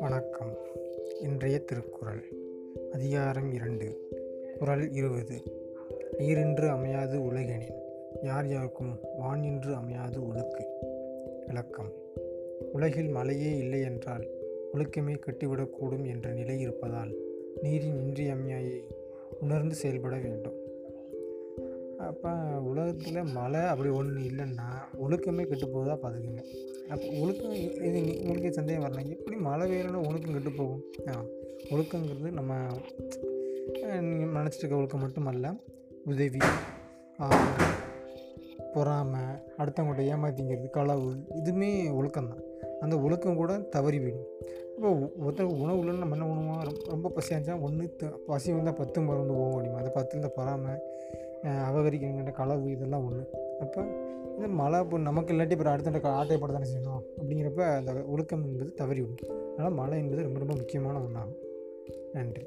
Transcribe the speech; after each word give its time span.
வணக்கம். 0.00 0.56
இன்றைய 1.20 1.58
திருக்குறள் 1.58 2.22
அதிகாரம் 2.92 3.52
இரண்டு 3.52 4.08
குறள் 4.58 4.90
இருபது. 4.90 5.42
நீரின்று 6.18 6.68
அமையாது 6.68 7.18
உலகெனின் 7.22 7.80
யார் 8.22 8.48
யாருக்கும் 8.48 8.98
வான் 9.18 9.42
என்று 9.42 9.74
அமையாது 9.74 10.20
ஒழுக்கு 10.20 10.64
விளக்கம். 11.46 11.92
உலகில் 12.72 13.08
மழையே 13.08 13.56
இல்லை 13.56 13.80
என்றால் 13.80 14.26
ஒழுக்கமே 14.74 15.14
கட்டிவிடக்கூடும் 15.14 16.06
என்ற 16.06 16.30
நிலை 16.30 16.60
இருப்பதால் 16.60 17.14
நீரின் 17.62 17.98
இன்றியமையை 18.00 18.84
உணர்ந்து 19.40 19.74
செயல்பட 19.74 20.16
வேண்டும். 20.16 20.61
அப்போ 22.02 22.30
உலகத்தில் 22.62 23.32
மழை 23.32 23.60
அப்படி 23.64 23.90
ஒன்று 23.90 24.20
இல்லைன்னா 24.22 24.66
ஒழுக்கமே 25.02 25.44
கெட்டு 25.44 25.66
போகுதா 25.66 25.94
பார்த்துக்குங்க 25.96 26.42
அப்போ 26.88 27.06
ஒழுக்கம் 27.20 27.54
இது 27.80 27.98
நீ- 27.98 28.18
உங்களுக்கே 28.20 28.52
சந்தேகம் 28.52 28.82
வரலாம் 28.82 29.12
எப்படி 29.16 29.36
மழை 29.40 29.66
பெய்யலன்னா 29.70 30.00
ஒழுக்கம் 30.08 30.34
கெட்டு 30.34 30.52
போகும் 30.52 30.82
ஆ 31.08 31.24
ஒழுக்கங்கிறது 31.70 32.30
நம்ம 32.30 32.52
நீங்கள் 34.04 34.36
நினச்சிட்டு 34.36 34.58
இருக்க 34.58 34.76
ஒழுக்கம் 34.76 35.00
மட்டுமல்ல 35.00 35.48
உதவி 36.06 36.40
பொறாமை 38.74 39.22
அடுத்தவங்கள்ட்ட 39.58 40.12
ஏமாத்திங்கிறது 40.12 40.68
களவு 40.70 41.08
இதுவுமே 41.36 41.68
ஒழுக்கம்தான். 41.92 42.42
அந்த 42.80 42.98
ஒழுக்கம் 42.98 43.36
கூட 43.36 43.52
தவறி 43.70 43.98
போயிடும். 43.98 44.28
இப்போ 44.76 44.90
ஒருத்தர் 45.20 45.50
உணவு 45.56 45.80
இல்லைன்னா 45.82 45.98
நம்ம 45.98 46.16
என்ன 46.16 46.26
பண்ணுவோம்? 46.26 46.62
ரொம்ப 46.64 46.80
ரொம்ப 46.88 47.08
பசியாக 47.08 47.34
இருந்துச்சா 47.34 47.60
ஒன்று 47.60 47.86
பசி 48.26 48.52
வந்தால் 48.52 48.74
பத்து 48.74 49.00
மருந்து 49.00 49.34
ஓவ 49.34 49.50
அப்படிமா. 49.50 49.76
அந்த 49.76 49.90
பத்தில் 49.90 50.20
இந்த 50.20 50.28
பொறாமை 50.28 50.72
அஹ் 51.42 52.32
களவு 52.32 52.70
இதெல்லாம் 52.70 53.04
ஒன்று 53.04 53.30
அப்போ 53.60 53.82
இந்த 54.36 54.48
மழை 54.48 54.80
இப்போ 54.80 54.98
நமக்கு 54.98 55.34
இல்லாட்டி 55.34 55.50
இப்போ 55.50 55.70
அடுத்த 55.70 55.90
ஆட்டைப்பட 55.90 56.52
தானே 56.52 56.68
செய்யணும்? 56.68 57.02
அப்படிங்கிறப்ப 57.18 57.76
அந்த 57.76 57.92
ஒழுக்கம் 57.92 58.44
என்பது 58.44 58.74
தவறி 58.74 59.00
விடும். 59.00 59.52
அதனால் 59.52 59.72
மழை 59.72 59.98
என்பது 59.98 60.22
ரொம்ப 60.22 60.38
ரொம்ப 60.38 60.54
முக்கியமான 60.54 60.98
ஒன்றாகும் 60.98 61.36
நன்றி. 62.12 62.46